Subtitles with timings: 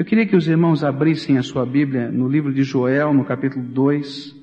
[0.00, 3.62] Eu queria que os irmãos abrissem a sua Bíblia no livro de Joel, no capítulo
[3.62, 4.34] 2,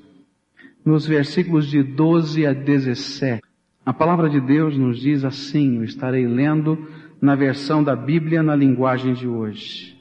[0.84, 3.42] nos versículos de 12 a 17.
[3.84, 6.86] A palavra de Deus nos diz assim, eu estarei lendo
[7.20, 9.98] na versão da Bíblia na linguagem de hoje.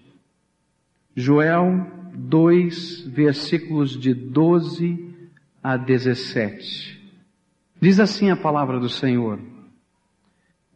[1.16, 5.12] Joel 2, versículos de 12
[5.64, 7.02] a 17.
[7.82, 9.40] Diz assim a palavra do Senhor.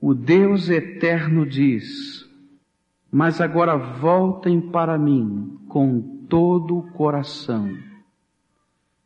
[0.01, 2.20] O Deus eterno diz,
[3.11, 7.77] mas agora voltem para mim com todo o coração,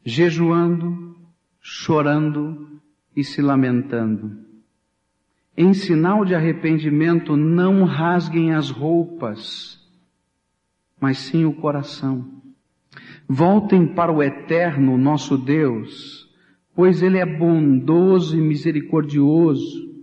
[0.05, 1.15] jejuando,
[1.59, 2.79] chorando
[3.15, 4.45] e se lamentando.
[5.57, 9.79] Em sinal de arrependimento, não rasguem as roupas,
[11.01, 12.29] mas sim o coração.
[13.27, 16.29] Voltem para o eterno nosso Deus,
[16.75, 19.95] pois Ele é bondoso e misericordioso,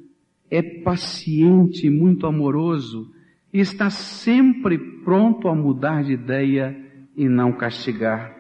[0.50, 3.12] é paciente e muito amoroso
[3.52, 6.76] e está sempre pronto a mudar de ideia
[7.16, 8.34] e não castigar.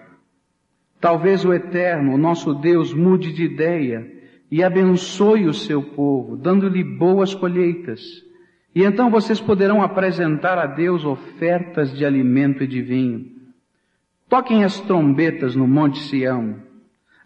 [1.00, 4.10] Talvez o Eterno, o nosso Deus, mude de ideia
[4.50, 8.00] e abençoe o seu povo, dando-lhe boas colheitas.
[8.74, 13.32] E então vocês poderão apresentar a Deus ofertas de alimento e de vinho.
[14.28, 16.56] Toquem as trombetas no Monte Sião.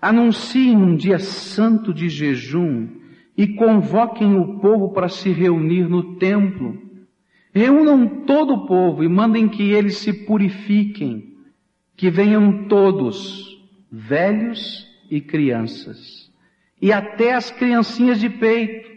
[0.01, 2.89] Anunciem um dia santo de jejum
[3.37, 6.86] e convoquem o povo para se reunir no templo.
[7.57, 11.39] Reúnam todo o povo e mandem que eles se purifiquem,
[11.97, 16.31] que venham todos, velhos e crianças,
[16.83, 18.91] e até as criancinhas de peito,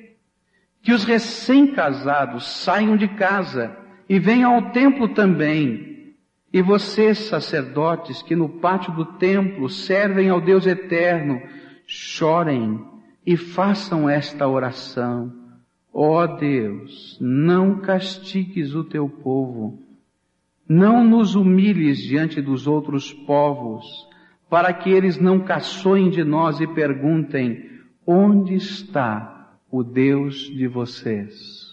[0.81, 3.77] que os recém-casados saiam de casa
[4.09, 6.13] e venham ao templo também.
[6.51, 11.41] E vocês, sacerdotes, que no pátio do templo servem ao Deus eterno,
[11.87, 12.85] chorem
[13.25, 15.48] e façam esta oração.
[15.93, 19.79] Ó oh Deus, não castigues o teu povo,
[20.67, 23.85] não nos humilhes diante dos outros povos,
[24.49, 27.69] para que eles não caçoem de nós e perguntem,
[28.05, 31.69] onde está o Deus de vocês?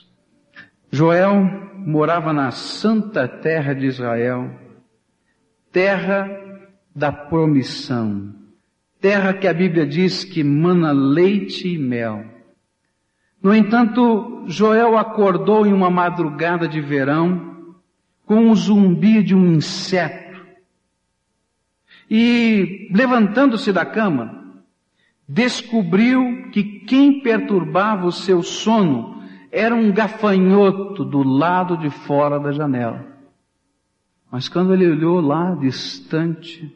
[0.91, 4.51] Joel morava na santa terra de Israel,
[5.73, 6.29] terra
[6.95, 8.35] da promissão,
[9.01, 12.36] terra que a Bíblia diz que mana leite e mel.
[13.43, 17.75] No entanto, Joel acordou em uma madrugada de verão
[18.25, 20.45] com o zumbi de um inseto.
[22.11, 24.45] E, levantando-se da cama,
[25.29, 32.53] descobriu que quem perturbava o seu sono era um gafanhoto do lado de fora da
[32.53, 33.07] janela.
[34.31, 36.73] Mas quando ele olhou lá distante,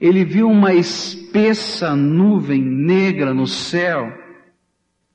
[0.00, 4.19] ele viu uma espessa nuvem negra no céu.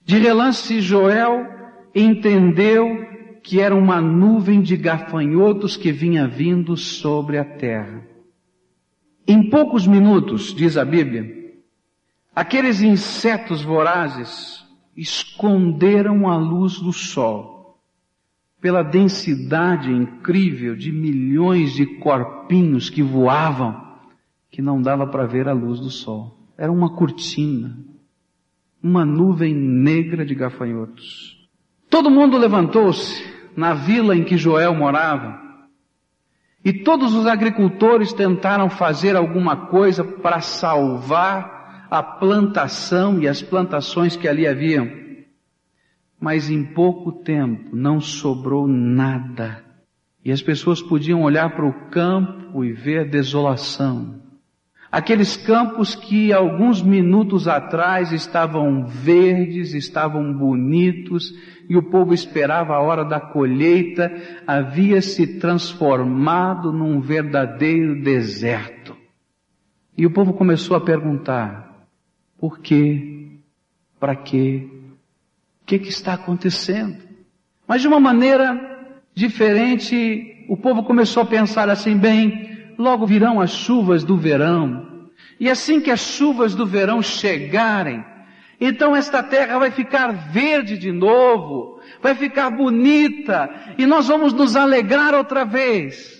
[0.06, 1.48] De relance, Joel
[1.94, 8.06] entendeu que era uma nuvem de gafanhotos que vinha vindo sobre a terra.
[9.28, 11.56] Em poucos minutos, diz a Bíblia,
[12.36, 14.64] aqueles insetos vorazes
[14.96, 17.80] esconderam a luz do sol
[18.62, 23.84] pela densidade incrível de milhões de corpinhos que voavam
[24.52, 26.38] que não dava para ver a luz do sol.
[26.58, 27.78] Era uma cortina,
[28.86, 31.36] uma nuvem negra de gafanhotos.
[31.90, 33.26] Todo mundo levantou-se
[33.58, 35.42] na vila em que Joel morava.
[36.64, 44.16] E todos os agricultores tentaram fazer alguma coisa para salvar a plantação e as plantações
[44.16, 44.88] que ali haviam.
[46.22, 49.64] Mas em pouco tempo não sobrou nada.
[50.24, 54.25] E as pessoas podiam olhar para o campo e ver a desolação.
[54.96, 61.34] Aqueles campos que alguns minutos atrás estavam verdes, estavam bonitos,
[61.68, 64.10] e o povo esperava a hora da colheita,
[64.48, 68.96] havia se transformado num verdadeiro deserto.
[69.98, 71.86] E o povo começou a perguntar,
[72.38, 73.34] por quê?
[74.00, 74.66] Para quê?
[75.62, 77.04] O que, que está acontecendo?
[77.68, 83.52] Mas de uma maneira diferente, o povo começou a pensar assim, bem, logo virão as
[83.52, 85.10] chuvas do verão.
[85.40, 88.04] E assim que as chuvas do verão chegarem,
[88.60, 94.56] então esta terra vai ficar verde de novo, vai ficar bonita, e nós vamos nos
[94.56, 96.15] alegrar outra vez.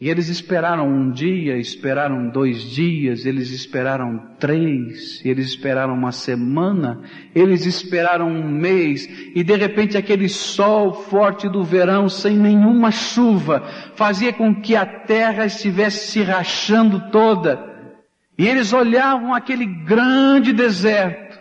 [0.00, 7.02] E eles esperaram um dia, esperaram dois dias, eles esperaram três, eles esperaram uma semana,
[7.34, 13.66] eles esperaram um mês, e de repente aquele sol forte do verão, sem nenhuma chuva,
[13.96, 17.58] fazia com que a terra estivesse se rachando toda.
[18.38, 21.36] E eles olhavam aquele grande deserto,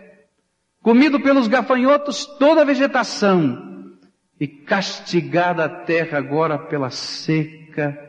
[0.82, 3.94] comido pelos gafanhotos toda a vegetação,
[4.40, 8.07] e castigada a terra agora pela seca.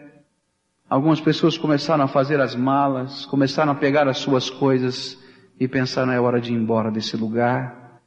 [0.89, 5.19] Algumas pessoas começaram a fazer as malas, começaram a pegar as suas coisas
[5.61, 8.01] e pensaram é hora de ir embora desse lugar,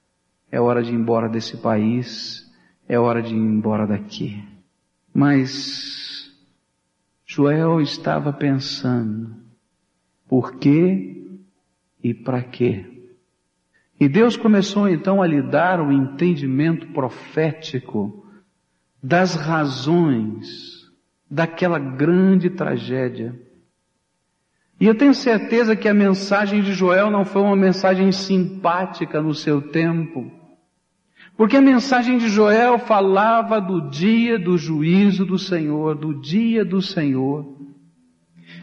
[0.52, 2.44] é hora de ir embora desse país,
[2.90, 4.44] é hora de ir embora daqui.
[5.14, 6.32] Mas
[7.24, 9.36] Joel estava pensando,
[10.28, 11.40] por quê
[12.04, 12.88] e para quê?
[14.00, 18.26] E Deus começou então a lhe dar o entendimento profético
[19.04, 20.81] das razões
[21.32, 23.34] daquela grande tragédia.
[24.78, 29.34] E eu tenho certeza que a mensagem de Joel não foi uma mensagem simpática no
[29.34, 30.30] seu tempo.
[31.38, 36.82] Porque a mensagem de Joel falava do dia do juízo do Senhor, do dia do
[36.82, 37.58] Senhor.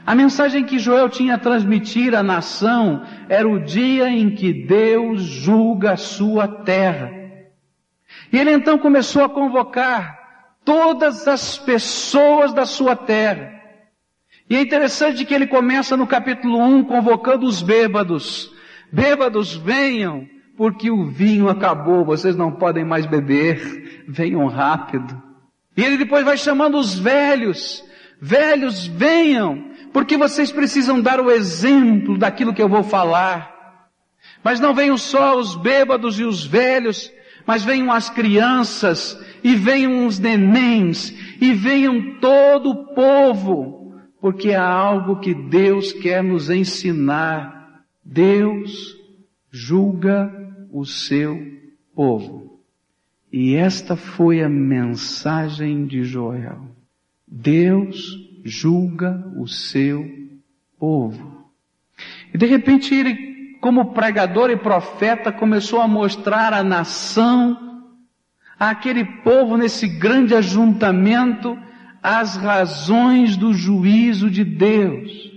[0.05, 5.23] A mensagem que Joel tinha a transmitir à nação era o dia em que Deus
[5.23, 7.11] julga a sua terra.
[8.31, 10.18] E ele então começou a convocar
[10.69, 13.59] todas as pessoas da sua terra.
[14.51, 18.53] E é interessante que ele começa no capítulo 1 convocando os bêbados.
[18.93, 20.29] Bêbados, venham,
[20.59, 25.23] porque o vinho acabou, vocês não podem mais beber, venham rápido.
[25.75, 27.83] E ele depois vai chamando os velhos.
[28.21, 33.89] Velhos, venham, porque vocês precisam dar o exemplo daquilo que eu vou falar.
[34.45, 37.11] Mas não venham só os bêbados e os velhos,
[37.47, 44.67] mas venham as crianças, e venham os nenéns, e venham todo o povo, porque há
[44.67, 47.85] algo que Deus quer nos ensinar.
[48.05, 48.97] Deus
[49.51, 50.33] julga
[50.73, 51.39] o seu
[51.95, 52.61] povo.
[53.33, 56.61] E esta foi a mensagem de Joel.
[57.27, 60.09] Deus julga o seu
[60.79, 61.45] povo.
[62.33, 67.68] E de repente ele, como pregador e profeta, começou a mostrar à nação,
[68.59, 71.57] àquele povo nesse grande ajuntamento,
[72.03, 75.29] as razões do juízo de Deus.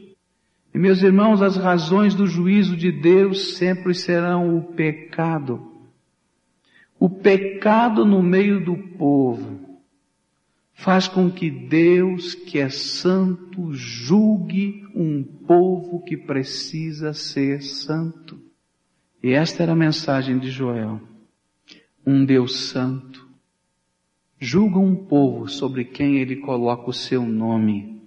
[0.74, 5.70] E meus irmãos, as razões do juízo de Deus sempre serão o pecado.
[7.00, 9.60] O pecado no meio do povo
[10.74, 18.40] faz com que Deus, que é santo, julgue um povo que precisa ser santo.
[19.22, 21.11] E esta era a mensagem de Joel.
[22.06, 23.28] Um Deus santo
[24.40, 28.02] julga um povo sobre quem ele coloca o seu nome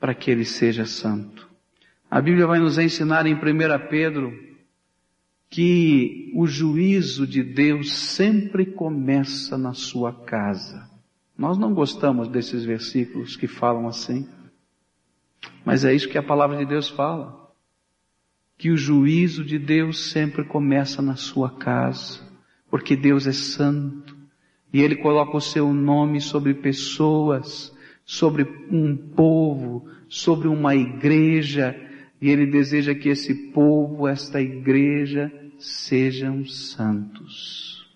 [0.00, 1.48] para que ele seja santo.
[2.10, 3.38] A Bíblia vai nos ensinar em 1
[3.90, 4.32] Pedro
[5.50, 10.88] que o juízo de Deus sempre começa na sua casa.
[11.36, 14.28] Nós não gostamos desses versículos que falam assim.
[15.64, 17.50] Mas é isso que a palavra de Deus fala.
[18.56, 22.29] Que o juízo de Deus sempre começa na sua casa,
[22.70, 24.16] porque Deus é santo
[24.72, 27.74] e Ele coloca o seu nome sobre pessoas,
[28.04, 31.76] sobre um povo, sobre uma igreja,
[32.20, 37.88] e Ele deseja que esse povo, esta igreja, sejam santos.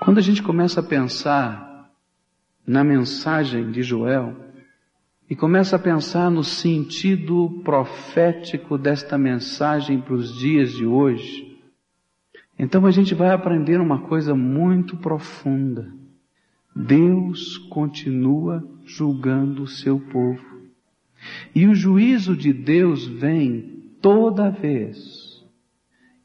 [0.00, 1.90] Quando a gente começa a pensar
[2.66, 4.36] na mensagem de Joel
[5.28, 11.45] e começa a pensar no sentido profético desta mensagem para os dias de hoje,
[12.58, 15.92] então a gente vai aprender uma coisa muito profunda.
[16.74, 20.44] Deus continua julgando o seu povo.
[21.54, 25.26] E o juízo de Deus vem toda vez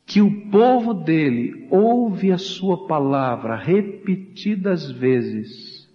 [0.05, 5.89] que o povo dele ouve a sua palavra repetidas vezes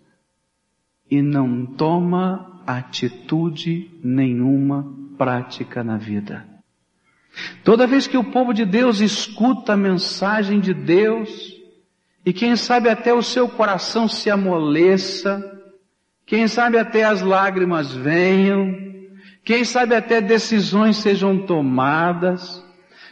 [1.11, 6.56] e não toma atitude nenhuma prática na vida.
[7.62, 11.55] Toda vez que o povo de Deus escuta a mensagem de Deus,
[12.25, 15.43] e quem sabe até o seu coração se amoleça,
[16.25, 18.75] quem sabe até as lágrimas venham,
[19.45, 22.64] quem sabe até decisões sejam tomadas,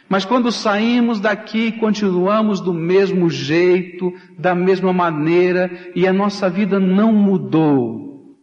[0.09, 6.79] mas quando saímos daqui, continuamos do mesmo jeito, da mesma maneira, e a nossa vida
[6.79, 8.37] não mudou.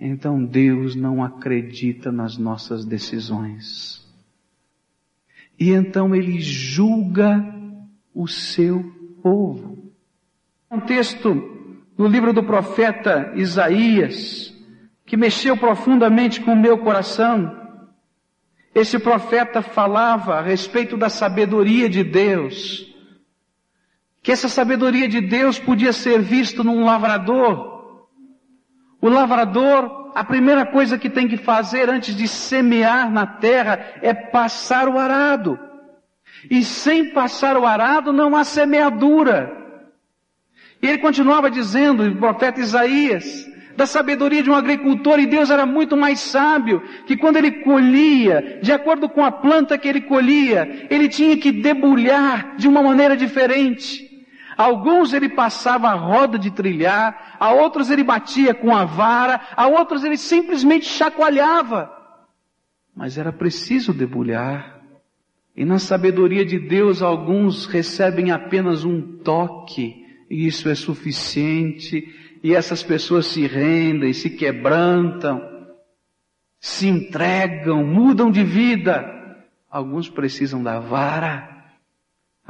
[0.00, 3.99] Então Deus não acredita nas nossas decisões.
[5.60, 7.44] E então Ele julga
[8.14, 8.82] o seu
[9.22, 9.92] povo.
[10.70, 11.34] Um texto
[11.98, 14.54] no livro do profeta Isaías,
[15.04, 17.60] que mexeu profundamente com o meu coração,
[18.74, 22.86] esse profeta falava a respeito da sabedoria de Deus,
[24.22, 27.98] que essa sabedoria de Deus podia ser vista num lavrador.
[29.02, 34.12] O lavrador, a primeira coisa que tem que fazer antes de semear na terra é
[34.12, 35.58] passar o arado.
[36.50, 39.56] E sem passar o arado não há semeadura.
[40.82, 45.66] E ele continuava dizendo, o profeta Isaías, da sabedoria de um agricultor, e Deus era
[45.66, 50.86] muito mais sábio, que quando ele colhia, de acordo com a planta que ele colhia,
[50.90, 54.09] ele tinha que debulhar de uma maneira diferente.
[54.60, 59.66] Alguns ele passava a roda de trilhar, a outros ele batia com a vara, a
[59.66, 61.90] outros ele simplesmente chacoalhava.
[62.94, 64.82] Mas era preciso debulhar.
[65.56, 72.06] E na sabedoria de Deus, alguns recebem apenas um toque, e isso é suficiente,
[72.44, 75.40] e essas pessoas se rendem, se quebrantam,
[76.60, 79.06] se entregam, mudam de vida.
[79.70, 81.49] Alguns precisam da vara,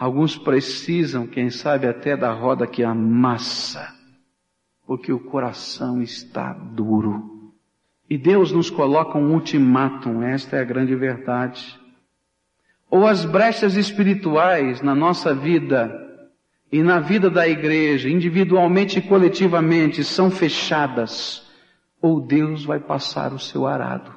[0.01, 3.95] alguns precisam, quem sabe, até da roda que amassa,
[4.87, 7.53] porque o coração está duro.
[8.09, 11.79] E Deus nos coloca um ultimátum, esta é a grande verdade.
[12.91, 15.93] Ou as brechas espirituais na nossa vida
[16.73, 21.47] e na vida da igreja, individualmente e coletivamente, são fechadas,
[22.01, 24.11] ou Deus vai passar o seu arado.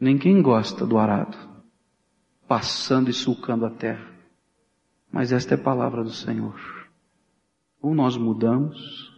[0.00, 1.36] Ninguém gosta do arado,
[2.48, 4.11] passando e sulcando a terra.
[5.12, 6.58] Mas esta é a palavra do Senhor.
[7.82, 9.12] Ou nós mudamos,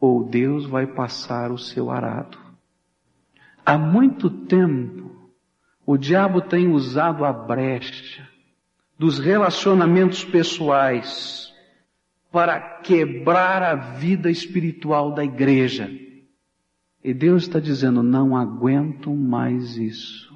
[0.00, 2.36] ou Deus vai passar o seu arado.
[3.64, 5.30] Há muito tempo,
[5.86, 8.28] o diabo tem usado a brecha
[8.98, 11.52] dos relacionamentos pessoais
[12.32, 15.88] para quebrar a vida espiritual da igreja.
[17.04, 20.31] E Deus está dizendo, não aguento mais isso.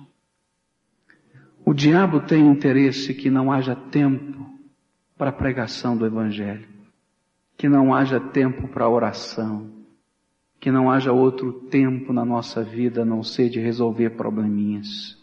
[1.68, 4.48] O diabo tem interesse que não haja tempo
[5.18, 6.68] para a pregação do Evangelho,
[7.56, 9.68] que não haja tempo para oração,
[10.60, 15.20] que não haja outro tempo na nossa vida a não ser de resolver probleminhas.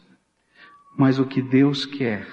[0.98, 2.28] Mas o que Deus quer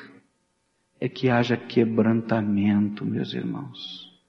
[1.00, 4.20] é que haja quebrantamento, meus irmãos.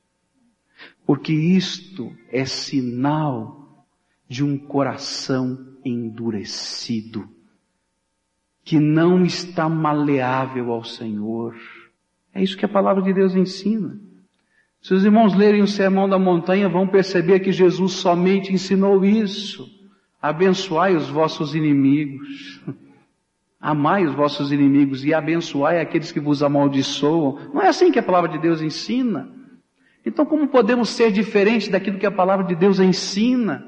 [1.07, 3.83] Porque isto é sinal
[4.29, 7.27] de um coração endurecido,
[8.63, 11.55] que não está maleável ao Senhor.
[12.33, 13.99] É isso que a palavra de Deus ensina.
[14.81, 19.69] Se os irmãos lerem o Sermão da Montanha, vão perceber que Jesus somente ensinou isso.
[20.21, 22.61] Abençoai os vossos inimigos.
[23.61, 27.51] Amai os vossos inimigos e abençoai aqueles que vos amaldiçoam.
[27.53, 29.29] Não é assim que a palavra de Deus ensina.
[30.03, 33.63] Então como podemos ser diferentes daquilo que a palavra de Deus ensina?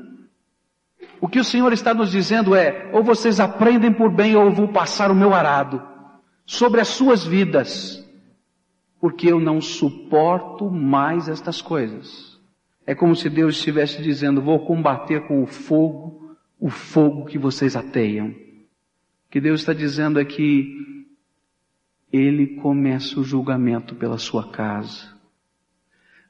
[1.23, 4.51] O que o Senhor está nos dizendo é, ou vocês aprendem por bem ou eu
[4.51, 5.81] vou passar o meu arado
[6.45, 8.05] sobre as suas vidas,
[8.99, 12.37] porque eu não suporto mais estas coisas.
[12.85, 17.77] É como se Deus estivesse dizendo, vou combater com o fogo, o fogo que vocês
[17.77, 18.35] ateiam
[19.31, 21.07] que Deus está dizendo é que
[22.11, 25.12] Ele começa o julgamento pela sua casa.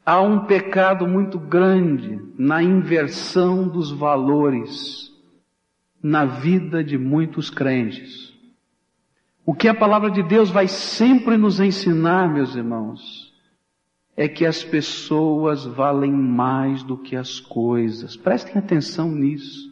[0.06, 5.12] Há um pecado muito grande na inversão dos valores
[6.02, 8.34] na vida de muitos crentes.
[9.46, 13.34] O que a palavra de Deus vai sempre nos ensinar, meus irmãos,
[14.16, 18.18] é que as pessoas valem mais do que as coisas.
[18.18, 19.72] Prestem atenção nisso.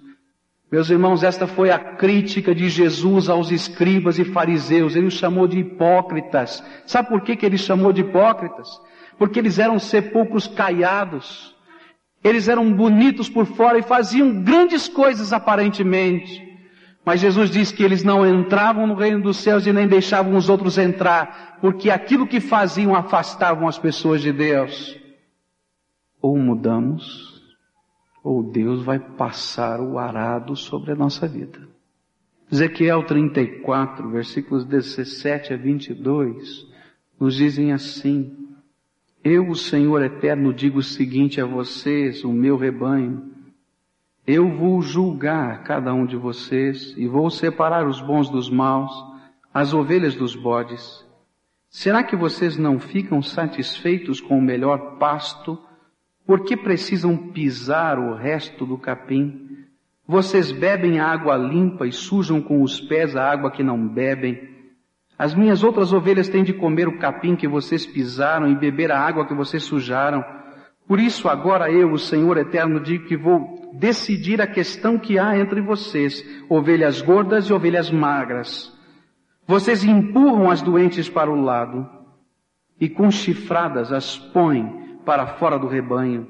[0.72, 4.96] Meus irmãos, esta foi a crítica de Jesus aos escribas e fariseus.
[4.96, 6.64] Ele os chamou de hipócritas.
[6.86, 8.70] Sabe por que, que ele chamou de hipócritas?
[9.22, 11.56] Porque eles eram sepulcros caiados.
[12.24, 16.42] Eles eram bonitos por fora e faziam grandes coisas aparentemente.
[17.06, 20.50] Mas Jesus disse que eles não entravam no reino dos céus e nem deixavam os
[20.50, 25.00] outros entrar, porque aquilo que faziam afastavam as pessoas de Deus.
[26.20, 27.44] Ou mudamos,
[28.24, 31.60] ou Deus vai passar o arado sobre a nossa vida.
[32.52, 36.66] Ezequiel 34, versículos 17 a 22,
[37.20, 38.41] nos dizem assim,
[39.24, 43.32] Eu, o Senhor Eterno, digo o seguinte a vocês, o meu rebanho,
[44.26, 48.92] eu vou julgar cada um de vocês e vou separar os bons dos maus,
[49.54, 51.06] as ovelhas dos bodes.
[51.70, 55.58] Será que vocês não ficam satisfeitos com o melhor pasto
[56.26, 59.66] por que precisam pisar o resto do capim?
[60.08, 64.51] Vocês bebem água limpa e sujam com os pés a água que não bebem.
[65.22, 69.00] As minhas outras ovelhas têm de comer o capim que vocês pisaram e beber a
[69.00, 70.26] água que vocês sujaram.
[70.88, 75.38] Por isso agora eu, o Senhor Eterno, digo que vou decidir a questão que há
[75.38, 78.76] entre vocês, ovelhas gordas e ovelhas magras.
[79.46, 81.88] Vocês empurram as doentes para o lado
[82.80, 86.28] e com chifradas as põem para fora do rebanho,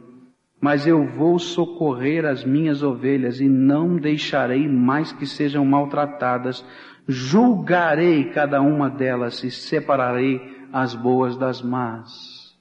[0.60, 6.66] mas eu vou socorrer as minhas ovelhas e não deixarei mais que sejam maltratadas.
[7.12, 12.56] Julgarei cada uma delas e separarei as boas das más.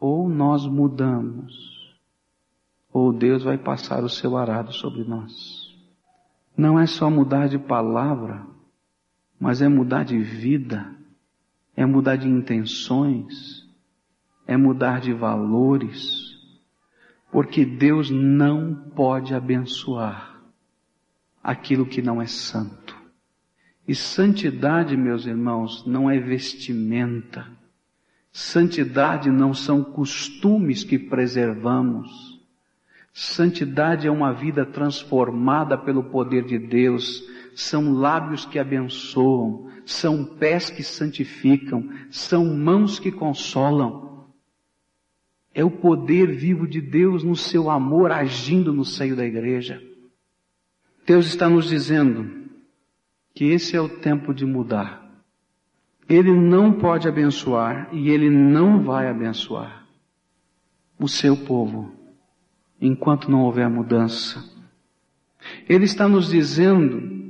[0.00, 1.94] Ou nós mudamos,
[2.92, 5.72] ou Deus vai passar o seu arado sobre nós.
[6.56, 8.44] Não é só mudar de palavra,
[9.38, 10.92] mas é mudar de vida,
[11.76, 13.64] é mudar de intenções,
[14.48, 16.36] é mudar de valores,
[17.30, 20.40] porque Deus não pode abençoar
[21.42, 22.83] aquilo que não é santo.
[23.86, 27.46] E santidade, meus irmãos, não é vestimenta.
[28.32, 32.40] Santidade não são costumes que preservamos.
[33.12, 37.22] Santidade é uma vida transformada pelo poder de Deus,
[37.54, 44.24] são lábios que abençoam, são pés que santificam, são mãos que consolam.
[45.54, 49.80] É o poder vivo de Deus no seu amor agindo no seio da igreja.
[51.06, 52.43] Deus está nos dizendo
[53.34, 55.02] que esse é o tempo de mudar.
[56.08, 59.86] Ele não pode abençoar e ele não vai abençoar
[60.98, 61.92] o seu povo
[62.80, 64.44] enquanto não houver mudança.
[65.68, 67.24] Ele está nos dizendo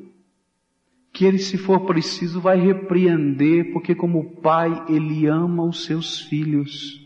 [1.13, 7.01] que ele, se for preciso, vai repreender, porque como pai, ele ama os seus filhos.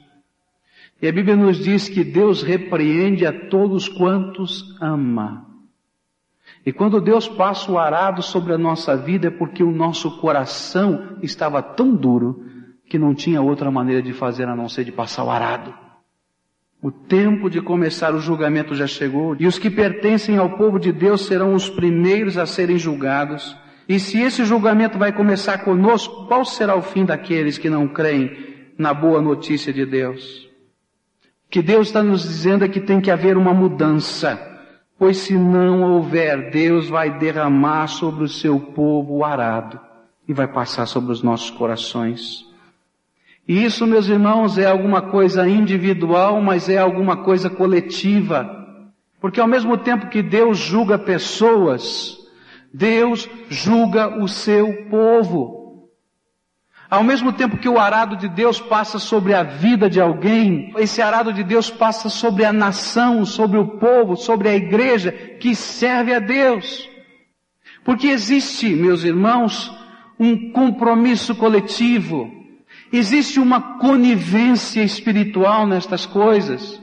[1.01, 5.47] E a Bíblia nos diz que Deus repreende a todos quantos ama.
[6.67, 11.19] E quando Deus passa o arado sobre a nossa vida é porque o nosso coração
[11.23, 12.45] estava tão duro
[12.89, 15.75] que não tinha outra maneira de fazer a não ser de passar o arado.
[16.81, 20.93] O tempo de começar o julgamento já chegou, e os que pertencem ao povo de
[20.93, 23.57] Deus serão os primeiros a serem julgados.
[23.89, 28.31] E se esse julgamento vai começar conosco, qual será o fim daqueles que não creem
[28.79, 30.49] na boa notícia de Deus?
[31.47, 34.48] O que Deus está nos dizendo é que tem que haver uma mudança,
[34.99, 39.79] pois se não houver, Deus vai derramar sobre o seu povo o arado
[40.27, 42.45] e vai passar sobre os nossos corações.
[43.47, 48.55] E isso, meus irmãos, é alguma coisa individual, mas é alguma coisa coletiva.
[49.21, 52.19] Porque ao mesmo tempo que Deus julga pessoas,
[52.75, 55.58] Deus julga o seu povo.
[56.91, 61.03] Ao mesmo tempo que o arado de Deus passa sobre a vida de alguém, esse
[61.03, 66.15] arado de Deus passa sobre a nação, sobre o povo, sobre a igreja que serve
[66.15, 66.89] a Deus.
[67.85, 69.71] Porque existe, meus irmãos,
[70.19, 72.39] um compromisso coletivo
[72.93, 76.81] Existe uma conivência espiritual nestas coisas.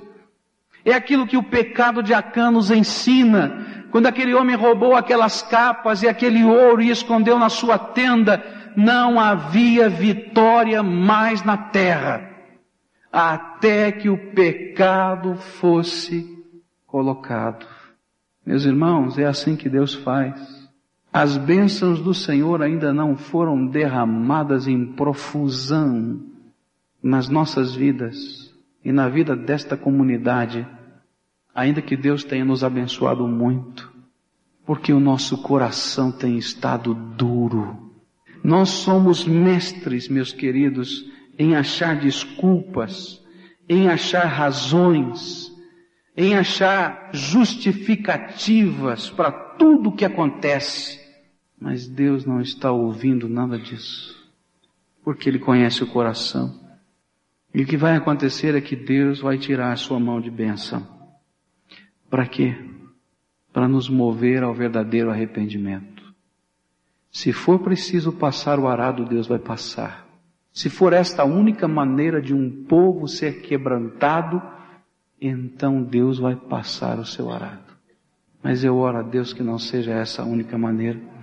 [0.83, 3.85] É aquilo que o pecado de Acã nos ensina.
[3.91, 8.43] Quando aquele homem roubou aquelas capas e aquele ouro e escondeu na sua tenda,
[8.75, 12.29] não havia vitória mais na terra,
[13.11, 16.35] até que o pecado fosse
[16.85, 17.65] colocado.
[18.45, 20.65] Meus irmãos, é assim que Deus faz.
[21.11, 26.21] As bênçãos do Senhor ainda não foram derramadas em profusão
[27.01, 30.67] nas nossas vidas e na vida desta comunidade,
[31.53, 33.91] ainda que Deus tenha nos abençoado muito,
[34.65, 37.84] porque o nosso coração tem estado duro.
[38.45, 41.03] Nós somos mestres, meus queridos,
[41.35, 43.19] em achar desculpas,
[43.67, 45.51] em achar razões,
[46.15, 51.03] em achar justificativas para tudo o que acontece.
[51.59, 54.15] Mas Deus não está ouvindo nada disso,
[55.03, 56.53] porque Ele conhece o coração.
[57.51, 60.87] E o que vai acontecer é que Deus vai tirar a sua mão de bênção.
[62.11, 62.55] Para quê?
[63.51, 65.94] Para nos mover ao verdadeiro arrependimento.
[67.15, 70.05] Se for preciso passar o arado, Deus vai passar.
[70.51, 74.41] Se for esta a única maneira de um povo ser quebrantado,
[75.21, 77.73] então Deus vai passar o seu arado.
[78.43, 81.15] Mas eu oro a Deus que não seja essa a única maneira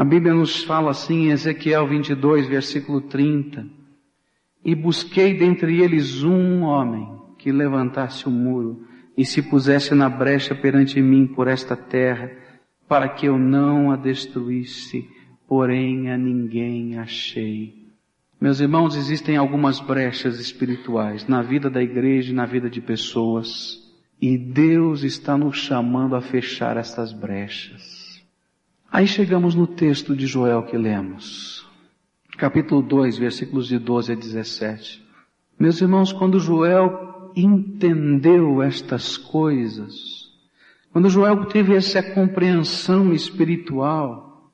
[0.00, 3.66] a Bíblia nos fala assim em Ezequiel 22, versículo 30.
[4.64, 7.06] E busquei dentre eles um homem
[7.36, 12.30] que levantasse o muro e se pusesse na brecha perante mim por esta terra,
[12.90, 15.08] para que eu não a destruísse,
[15.46, 17.86] porém a ninguém achei.
[18.40, 23.78] Meus irmãos, existem algumas brechas espirituais na vida da igreja e na vida de pessoas,
[24.20, 28.20] e Deus está nos chamando a fechar essas brechas.
[28.90, 31.64] Aí chegamos no texto de Joel que lemos.
[32.36, 35.00] Capítulo 2, versículos de 12 a 17.
[35.56, 40.19] Meus irmãos, quando Joel entendeu estas coisas,
[40.92, 44.50] quando Joel teve essa compreensão espiritual,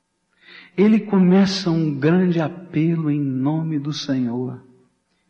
[0.77, 4.63] ele começa um grande apelo em nome do Senhor.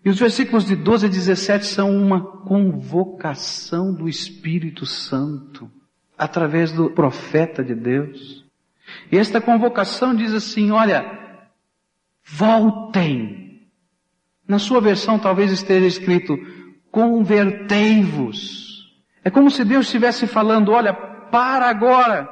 [0.05, 5.71] E os versículos de 12 a 17 são uma convocação do Espírito Santo
[6.19, 8.45] através do profeta de Deus.
[9.11, 11.05] E esta convocação diz assim, olha,
[12.25, 13.69] voltem.
[14.47, 16.37] Na sua versão talvez esteja escrito,
[16.91, 18.66] convertei-vos.
[19.27, 22.29] É como se Deus estivesse falando, olha, para agora.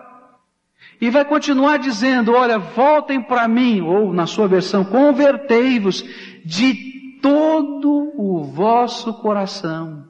[1.00, 6.04] E vai continuar dizendo, olha, voltem para mim, ou na sua versão, convertei-vos
[6.44, 10.04] de todo o vosso coração.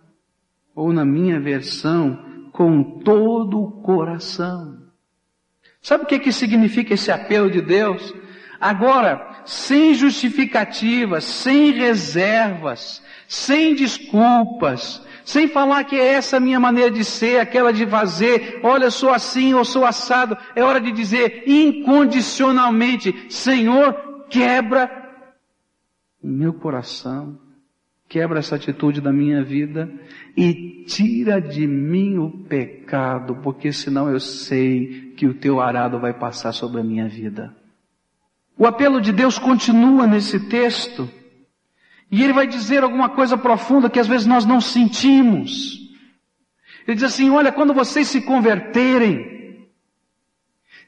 [0.74, 2.18] Ou na minha versão,
[2.52, 4.76] com todo o coração.
[5.80, 8.12] Sabe o que, que significa esse apelo de Deus?
[8.60, 16.90] Agora, sem justificativas, sem reservas, sem desculpas, sem falar que é essa a minha maneira
[16.90, 20.36] de ser, aquela de fazer, olha, sou assim ou sou assado.
[20.54, 24.90] É hora de dizer incondicionalmente, Senhor, quebra
[26.22, 27.38] o meu coração,
[28.08, 29.90] quebra essa atitude da minha vida
[30.36, 36.12] e tira de mim o pecado, porque senão eu sei que o teu arado vai
[36.12, 37.54] passar sobre a minha vida.
[38.56, 41.08] O apelo de Deus continua nesse texto.
[42.14, 45.80] E ele vai dizer alguma coisa profunda que às vezes nós não sentimos.
[46.86, 49.68] Ele diz assim: olha, quando vocês se converterem,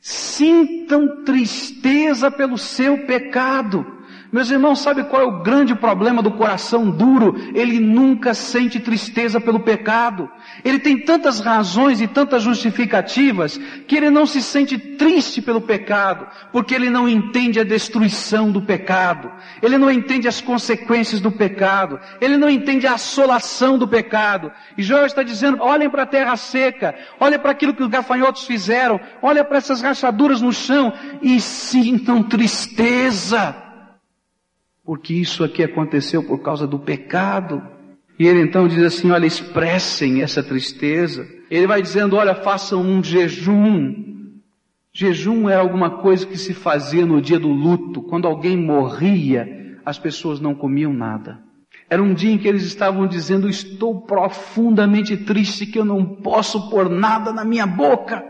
[0.00, 3.84] sintam tristeza pelo seu pecado.
[4.32, 7.36] Meus irmãos, sabe qual é o grande problema do coração duro?
[7.54, 10.28] Ele nunca sente tristeza pelo pecado.
[10.64, 16.26] Ele tem tantas razões e tantas justificativas que ele não se sente triste pelo pecado,
[16.50, 19.30] porque ele não entende a destruição do pecado.
[19.62, 22.00] Ele não entende as consequências do pecado.
[22.20, 24.50] Ele não entende a assolação do pecado.
[24.76, 28.44] E Joel está dizendo, olhem para a terra seca, olhem para aquilo que os gafanhotos
[28.44, 33.65] fizeram, olhem para essas rachaduras no chão e sintam tristeza
[34.86, 37.60] porque isso aqui aconteceu por causa do pecado.
[38.16, 41.26] E ele então diz assim, olha, expressem essa tristeza.
[41.50, 43.94] Ele vai dizendo, olha, façam um jejum.
[44.92, 48.00] Jejum era alguma coisa que se fazia no dia do luto.
[48.00, 51.40] Quando alguém morria, as pessoas não comiam nada.
[51.90, 56.70] Era um dia em que eles estavam dizendo, estou profundamente triste que eu não posso
[56.70, 58.24] pôr nada na minha boca.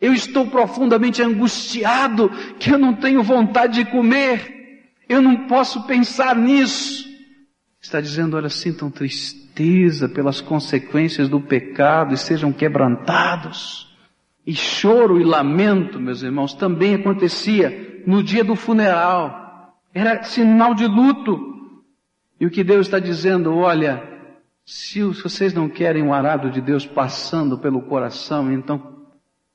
[0.00, 4.55] Eu estou profundamente angustiado que eu não tenho vontade de comer.
[5.08, 7.06] Eu não posso pensar nisso.
[7.80, 13.94] Está dizendo, olha, sintam tristeza pelas consequências do pecado e sejam quebrantados.
[14.44, 19.76] E choro e lamento, meus irmãos, também acontecia no dia do funeral.
[19.94, 21.54] Era sinal de luto.
[22.40, 24.02] E o que Deus está dizendo, olha,
[24.64, 29.06] se vocês não querem o arado de Deus passando pelo coração, então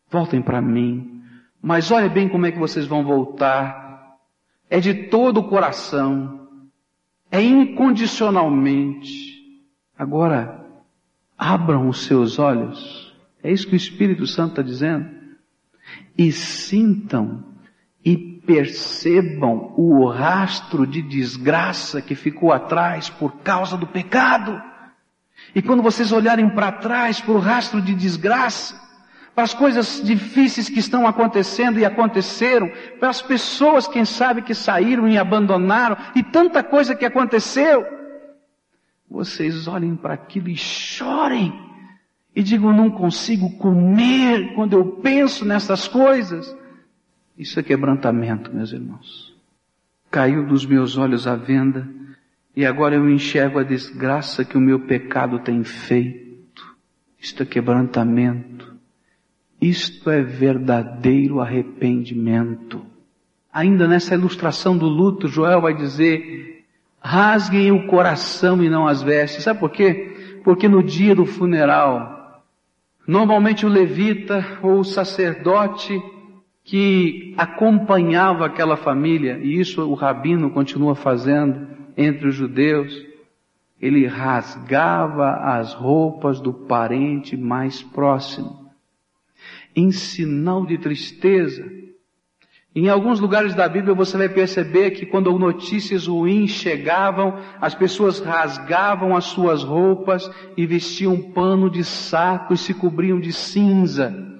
[0.10, 1.22] voltem para mim.
[1.62, 3.91] Mas olhe bem como é que vocês vão voltar
[4.72, 6.48] é de todo o coração,
[7.30, 9.60] é incondicionalmente.
[10.00, 10.66] Agora,
[11.38, 15.10] abram os seus olhos, é isso que o Espírito Santo está dizendo,
[16.18, 17.44] e sintam
[18.04, 24.64] e percebam o rastro de desgraça que ficou atrás por causa do pecado.
[25.54, 28.80] E quando vocês olharem para trás para o rastro de desgraça,
[29.34, 34.54] para as coisas difíceis que estão acontecendo e aconteceram, para as pessoas, quem sabe, que
[34.54, 37.86] saíram e abandonaram, e tanta coisa que aconteceu.
[39.10, 41.54] Vocês olhem para aquilo e chorem,
[42.36, 46.56] e digam, não consigo comer quando eu penso nessas coisas.
[47.38, 49.34] Isso é quebrantamento, meus irmãos.
[50.10, 51.88] Caiu dos meus olhos a venda,
[52.56, 56.76] e agora eu enxergo a desgraça que o meu pecado tem feito.
[57.18, 58.71] Isto é quebrantamento.
[59.62, 62.82] Isto é verdadeiro arrependimento.
[63.54, 66.66] Ainda nessa ilustração do luto, Joel vai dizer,
[67.00, 69.44] rasguem o coração e não as vestes.
[69.44, 70.40] Sabe por quê?
[70.44, 72.44] Porque no dia do funeral,
[73.06, 76.02] normalmente o levita ou o sacerdote
[76.64, 83.06] que acompanhava aquela família, e isso o rabino continua fazendo entre os judeus,
[83.80, 88.61] ele rasgava as roupas do parente mais próximo
[89.76, 91.82] em sinal de tristeza.
[92.74, 98.20] Em alguns lugares da Bíblia você vai perceber que quando notícias ruins chegavam, as pessoas
[98.20, 104.32] rasgavam as suas roupas e vestiam pano de saco e se cobriam de cinza.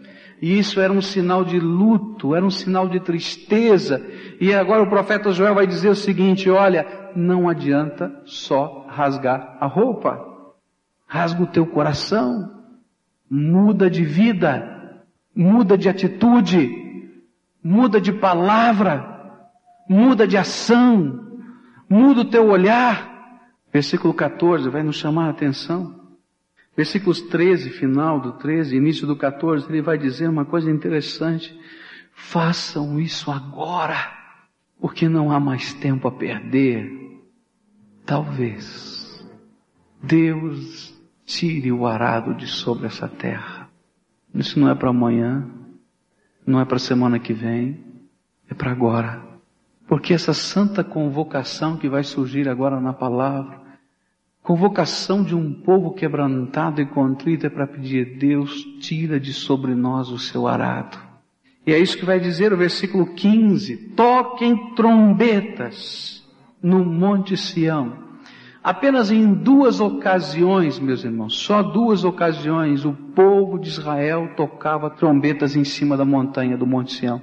[0.42, 4.02] E isso era um sinal de luto, era um sinal de tristeza.
[4.40, 9.68] E agora o profeta Joel vai dizer o seguinte, olha, não adianta só rasgar a
[9.68, 10.20] roupa.
[11.06, 12.50] Rasga o teu coração.
[13.30, 14.81] Muda de vida
[15.36, 16.70] muda de atitude,
[17.64, 19.40] muda de palavra,
[19.90, 21.40] muda de ação,
[21.90, 23.10] muda o teu olhar.
[23.72, 26.02] Versículo 14 vai nos chamar a atenção.
[26.76, 31.58] Versículos 13, final do 13, início do 14, ele vai dizer uma coisa interessante.
[32.14, 34.12] Façam isso agora,
[34.80, 36.90] porque não há mais tempo a perder.
[38.06, 39.02] Talvez
[40.02, 40.94] Deus
[41.26, 43.61] tire o arado de sobre essa terra.
[44.34, 45.46] Isso não é para amanhã,
[46.46, 47.84] não é para semana que vem,
[48.50, 49.22] é para agora.
[49.88, 53.60] Porque essa santa convocação que vai surgir agora na palavra,
[54.42, 60.10] convocação de um povo quebrantado e contrito é para pedir, Deus, tira de sobre nós
[60.10, 60.98] o seu arado.
[61.66, 66.26] E é isso que vai dizer o versículo 15: toquem trombetas
[66.62, 68.11] no Monte Sião.
[68.64, 75.56] Apenas em duas ocasiões, meus irmãos, só duas ocasiões, o povo de Israel tocava trombetas
[75.56, 77.22] em cima da montanha do Monte Sião.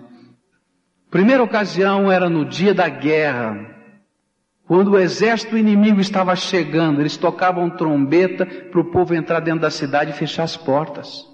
[1.10, 3.78] Primeira ocasião era no dia da guerra,
[4.68, 9.70] quando o exército inimigo estava chegando, eles tocavam trombeta para o povo entrar dentro da
[9.70, 11.24] cidade e fechar as portas.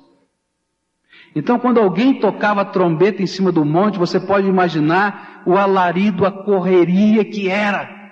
[1.34, 6.30] Então, quando alguém tocava trombeta em cima do monte, você pode imaginar o alarido, a
[6.30, 8.03] correria que era.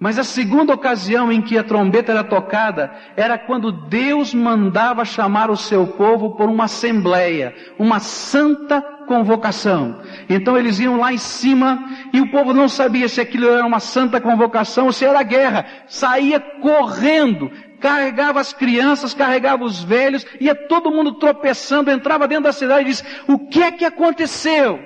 [0.00, 5.50] Mas a segunda ocasião em que a trombeta era tocada era quando Deus mandava chamar
[5.50, 10.00] o seu povo por uma assembleia, uma santa convocação.
[10.28, 13.80] Então eles iam lá em cima e o povo não sabia se aquilo era uma
[13.80, 15.66] santa convocação ou se era guerra.
[15.88, 22.52] Saía correndo, carregava as crianças, carregava os velhos, ia todo mundo tropeçando, entrava dentro da
[22.52, 24.78] cidade e disse, o que é que aconteceu?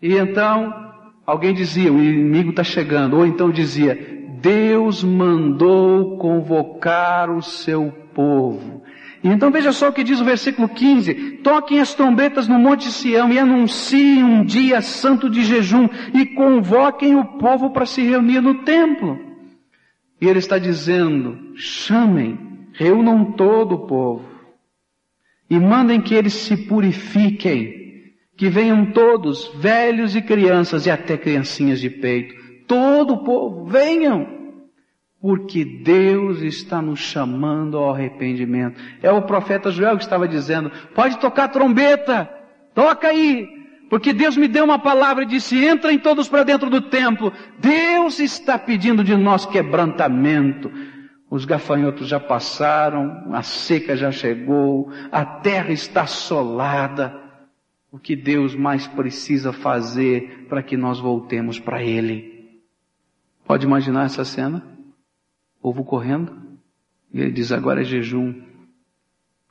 [0.00, 0.86] E então
[1.26, 3.16] Alguém dizia, o inimigo está chegando.
[3.16, 3.98] Ou então dizia,
[4.40, 8.82] Deus mandou convocar o seu povo.
[9.24, 12.92] E então veja só o que diz o versículo 15: Toquem as trombetas no Monte
[12.92, 18.40] Sião e anunciem um dia santo de jejum e convoquem o povo para se reunir
[18.40, 19.18] no templo.
[20.20, 22.38] E ele está dizendo: chamem,
[22.72, 24.36] reúnam todo o povo
[25.48, 27.75] e mandem que eles se purifiquem
[28.36, 32.34] que venham todos, velhos e crianças e até criancinhas de peito,
[32.66, 34.26] todo o povo, venham,
[35.20, 38.78] porque Deus está nos chamando ao arrependimento.
[39.02, 42.28] É o profeta Joel que estava dizendo, pode tocar trombeta,
[42.74, 43.48] toca aí,
[43.88, 47.32] porque Deus me deu uma palavra e disse, entrem todos para dentro do templo.
[47.58, 50.70] Deus está pedindo de nós quebrantamento.
[51.30, 57.25] Os gafanhotos já passaram, a seca já chegou, a terra está assolada
[57.90, 62.60] o que Deus mais precisa fazer para que nós voltemos para Ele.
[63.44, 64.62] Pode imaginar essa cena?
[65.60, 66.46] Povo correndo,
[67.12, 68.42] e ele diz: agora é jejum.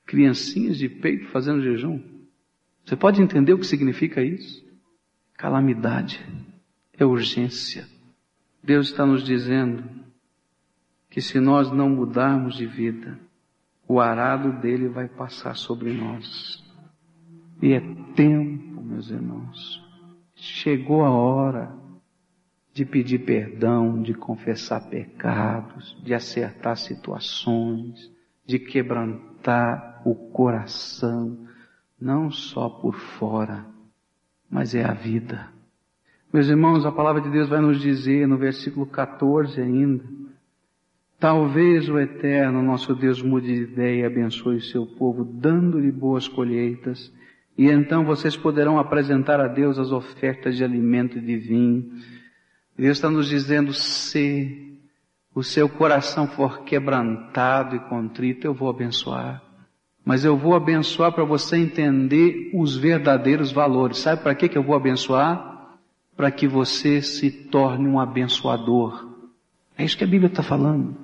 [0.06, 2.02] Criancinhas de peito fazendo jejum.
[2.84, 4.63] Você pode entender o que significa isso?
[5.34, 6.24] Calamidade,
[6.93, 7.88] é urgência.
[8.63, 9.84] Deus está nos dizendo
[11.10, 13.19] que se nós não mudarmos de vida,
[13.88, 16.63] o arado dele vai passar sobre nós.
[17.62, 17.80] E é
[18.15, 19.84] tempo, meus irmãos.
[20.36, 21.74] Chegou a hora
[22.74, 28.12] de pedir perdão, de confessar pecados, de acertar situações,
[28.46, 31.48] de quebrantar o coração,
[32.00, 33.65] não só por fora,
[34.50, 35.48] mas é a vida.
[36.34, 40.04] Meus irmãos, a palavra de Deus vai nos dizer no versículo 14 ainda,
[41.18, 46.28] Talvez o Eterno, nosso Deus, mude de ideia e abençoe o seu povo, dando-lhe boas
[46.28, 47.12] colheitas
[47.58, 51.91] e então vocês poderão apresentar a Deus as ofertas de alimento e de vinho.
[52.78, 54.78] Deus está nos dizendo, se
[55.34, 59.41] o seu coração for quebrantado e contrito, eu vou abençoar.
[60.04, 64.00] Mas eu vou abençoar para você entender os verdadeiros valores.
[64.00, 65.78] Sabe para que, eu vou abençoar?
[66.15, 69.13] Para que você se torne um abençoador.
[69.78, 70.96] É isso que a Bíblia está falando.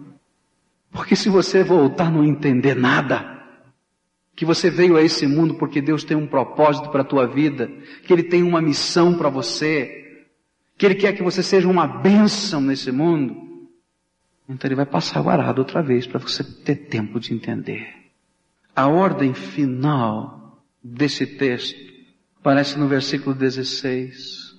[0.92, 3.41] Porque se você voltar não entender nada,
[4.42, 7.68] que você veio a esse mundo porque Deus tem um propósito para a tua vida,
[8.04, 10.26] que Ele tem uma missão para você,
[10.76, 13.70] que Ele quer que você seja uma bênção nesse mundo.
[14.50, 17.88] Então Ele vai passar o arado outra vez para você ter tempo de entender.
[18.76, 21.80] A ordem final desse texto
[22.40, 24.56] aparece no versículo 16.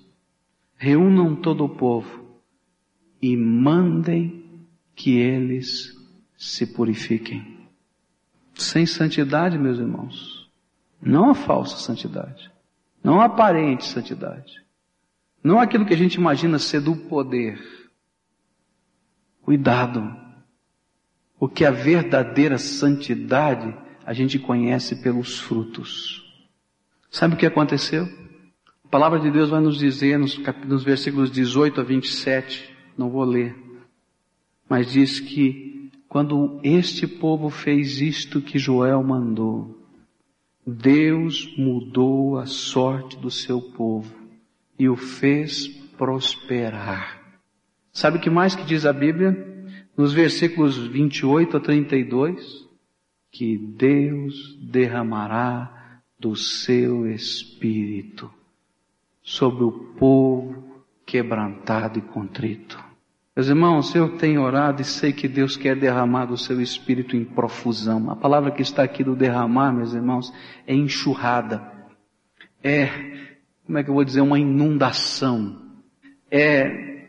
[0.77, 2.41] Reúnam todo o povo
[3.21, 4.45] e mandem
[4.95, 5.93] que eles
[6.37, 7.52] se purifiquem.
[8.63, 10.49] Sem santidade, meus irmãos.
[11.01, 12.51] Não a falsa santidade.
[13.03, 14.63] Não a aparente santidade.
[15.43, 17.61] Não aquilo que a gente imagina ser do poder.
[19.43, 20.17] Cuidado.
[21.39, 26.23] Porque a verdadeira santidade a gente conhece pelos frutos.
[27.11, 28.09] Sabe o que aconteceu?
[28.85, 33.25] A palavra de Deus vai nos dizer nos, nos versículos 18 a 27, não vou
[33.25, 33.57] ler,
[34.69, 35.82] mas diz que
[36.13, 39.83] quando este povo fez isto que Joel mandou,
[40.67, 44.15] Deus mudou a sorte do seu povo
[44.79, 47.19] e o fez prosperar.
[47.91, 49.51] Sabe o que mais que diz a Bíblia?
[49.97, 52.69] nos versículos 28 a 32,
[53.31, 58.31] que Deus derramará do seu espírito
[59.23, 62.92] sobre o povo quebrantado e contrito.
[63.35, 67.25] Meus irmãos, eu tenho orado e sei que Deus quer derramar do seu espírito em
[67.25, 68.11] profusão.
[68.11, 70.31] A palavra que está aqui do derramar, meus irmãos,
[70.67, 71.63] é enxurrada.
[72.63, 72.89] É,
[73.65, 75.63] como é que eu vou dizer, uma inundação.
[76.31, 77.09] É,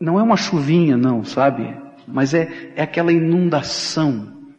[0.00, 1.72] não é uma chuvinha não, sabe?
[2.04, 4.52] Mas é, é aquela inundação.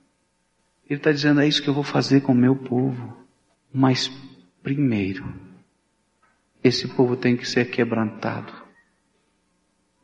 [0.90, 3.18] Ele está dizendo, é isso que eu vou fazer com o meu povo.
[3.74, 4.10] Mas
[4.64, 5.26] primeiro,
[6.64, 8.65] esse povo tem que ser quebrantado.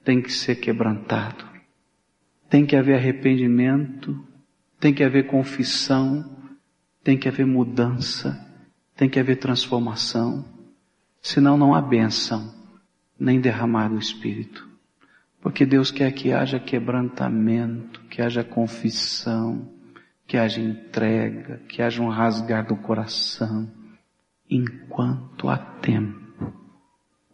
[0.03, 1.45] Tem que ser quebrantado.
[2.49, 4.27] Tem que haver arrependimento.
[4.79, 6.37] Tem que haver confissão.
[7.03, 8.47] Tem que haver mudança.
[8.95, 10.45] Tem que haver transformação.
[11.21, 12.51] Senão não há bênção,
[13.19, 14.67] nem derramar do Espírito.
[15.39, 19.71] Porque Deus quer que haja quebrantamento, que haja confissão,
[20.27, 23.71] que haja entrega, que haja um rasgar do coração,
[24.49, 26.53] enquanto há tempo.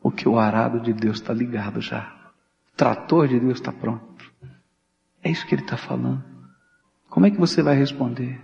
[0.01, 2.16] Porque o arado de Deus está ligado já.
[2.77, 4.31] Trator de Deus está pronto.
[5.23, 6.23] É isso que ele está falando.
[7.09, 8.39] Como é que você vai responder?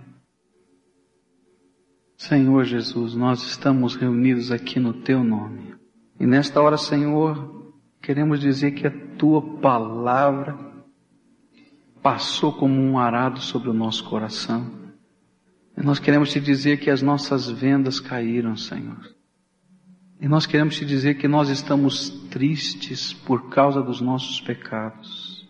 [2.16, 5.76] Senhor Jesus, nós estamos reunidos aqui no Teu nome.
[6.18, 10.58] E nesta hora, Senhor, queremos dizer que a Tua palavra
[12.02, 14.68] passou como um arado sobre o nosso coração.
[15.76, 19.14] E nós queremos te dizer que as nossas vendas caíram, Senhor.
[20.24, 25.46] E nós queremos te dizer que nós estamos tristes por causa dos nossos pecados.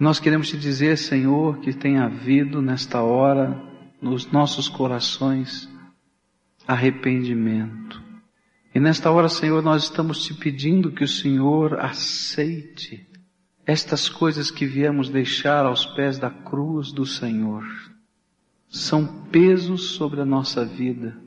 [0.00, 3.62] E nós queremos te dizer, Senhor, que tem havido nesta hora
[4.00, 5.68] nos nossos corações
[6.66, 8.02] arrependimento.
[8.74, 13.06] E nesta hora, Senhor, nós estamos te pedindo que o Senhor aceite
[13.66, 17.66] estas coisas que viemos deixar aos pés da cruz do Senhor.
[18.66, 21.25] São pesos sobre a nossa vida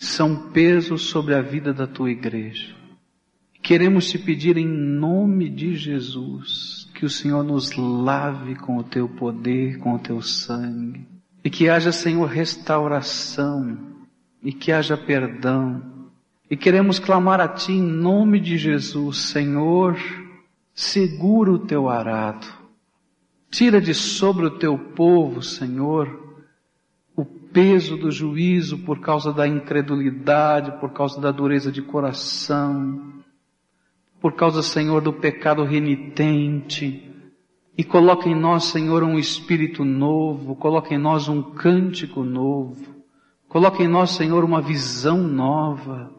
[0.00, 2.74] são pesos sobre a vida da tua igreja.
[3.62, 9.06] Queremos te pedir em nome de Jesus que o Senhor nos lave com o teu
[9.06, 11.06] poder, com o teu sangue,
[11.44, 13.76] e que haja, Senhor, restauração,
[14.42, 15.82] e que haja perdão.
[16.50, 19.98] E queremos clamar a Ti em nome de Jesus, Senhor,
[20.74, 22.46] segura o teu arado,
[23.50, 26.29] tira de sobre o teu povo, Senhor,
[27.52, 33.14] peso do juízo por causa da incredulidade, por causa da dureza de coração,
[34.20, 37.06] por causa, Senhor, do pecado renitente.
[37.76, 42.94] E coloca em nós, Senhor, um espírito novo, coloca em nós um cântico novo,
[43.48, 46.10] coloca em nós, Senhor, uma visão nova.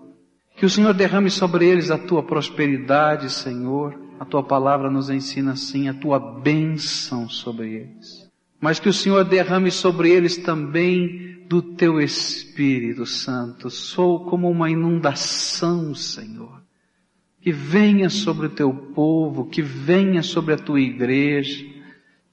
[0.55, 3.99] Que o Senhor derrame sobre eles a tua prosperidade, Senhor.
[4.19, 8.20] A tua palavra nos ensina assim, a tua bênção sobre eles
[8.61, 13.71] mas que o Senhor derrame sobre eles também do teu Espírito Santo.
[13.71, 16.61] Sou como uma inundação, Senhor.
[17.41, 21.65] Que venha sobre o teu povo, que venha sobre a tua igreja,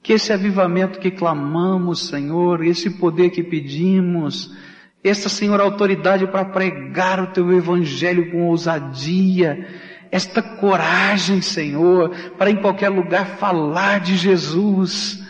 [0.03, 4.55] que esse avivamento que clamamos, Senhor, esse poder que pedimos,
[5.03, 9.67] esta, Senhor, autoridade para pregar o teu evangelho com ousadia,
[10.11, 15.27] esta coragem, Senhor, para em qualquer lugar falar de Jesus,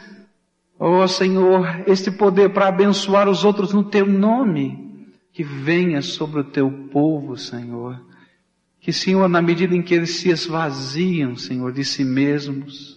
[0.78, 6.44] Oh Senhor, este poder para abençoar os outros no teu nome, que venha sobre o
[6.44, 8.00] teu povo, Senhor.
[8.80, 12.96] Que, Senhor, na medida em que eles se esvaziam, Senhor, de si mesmos,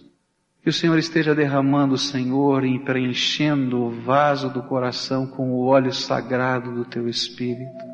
[0.62, 5.92] que o Senhor esteja derramando, Senhor, e preenchendo o vaso do coração com o óleo
[5.92, 7.84] sagrado do teu Espírito.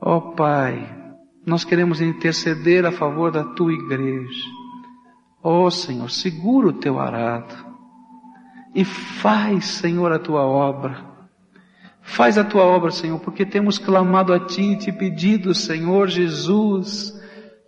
[0.00, 0.96] Ó oh, Pai,
[1.44, 4.44] nós queremos interceder a favor da tua igreja.
[5.42, 7.67] Ó oh, Senhor, segura o teu arado
[8.74, 11.06] e faz, Senhor, a tua obra.
[12.02, 17.14] Faz a tua obra, Senhor, porque temos clamado a Ti e te pedido, Senhor Jesus,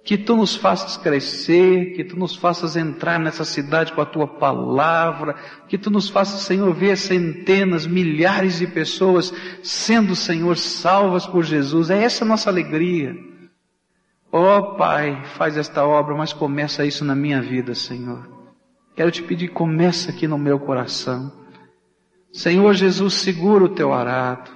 [0.02, 4.26] que Tu nos faças crescer, que Tu nos faças entrar nessa cidade com a Tua
[4.26, 5.36] palavra,
[5.68, 9.32] que Tu nos faças, Senhor, ver centenas, milhares de pessoas
[9.62, 11.90] sendo, Senhor, salvas por Jesus.
[11.90, 13.14] É essa a nossa alegria.
[14.32, 18.39] Ó oh, Pai, faz esta obra, mas começa isso na minha vida, Senhor.
[18.94, 21.32] Quero te pedir, começa aqui no meu coração.
[22.32, 24.50] Senhor Jesus, segura o teu arado,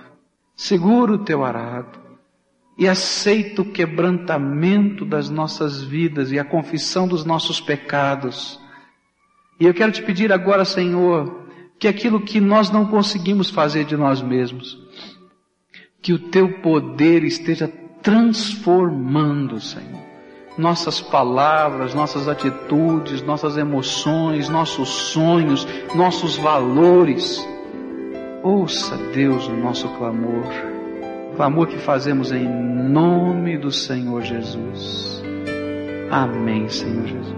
[0.55, 1.99] segura o teu arado
[2.79, 8.61] e aceita o quebrantamento das nossas vidas e a confissão dos nossos pecados.
[9.59, 13.97] E eu quero te pedir agora, Senhor, que aquilo que nós não conseguimos fazer de
[13.97, 14.79] nós mesmos,
[16.03, 17.69] que o teu poder esteja
[18.03, 20.04] transformando, Senhor
[20.57, 27.47] nossas palavras, nossas atitudes, nossas emoções, nossos sonhos, nossos valores.
[28.43, 30.45] Ouça Deus o nosso clamor,
[31.37, 35.23] clamor que fazemos em nome do Senhor Jesus.
[36.11, 37.34] Amém, Senhor Jesus.